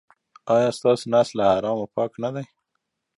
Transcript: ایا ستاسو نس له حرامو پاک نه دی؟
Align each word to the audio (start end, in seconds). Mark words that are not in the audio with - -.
ایا 0.53 0.69
ستاسو 0.77 1.05
نس 1.13 1.29
له 1.37 1.43
حرامو 1.53 1.85
پاک 1.95 2.11
نه 2.23 2.29
دی؟ 2.35 2.45